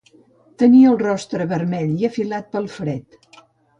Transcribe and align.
Tenia 0.61 0.93
el 0.93 0.97
rostre 1.01 1.47
vermell 1.53 1.93
i 2.05 2.07
afilat 2.09 2.51
pel 2.57 2.67
fred. 2.81 3.43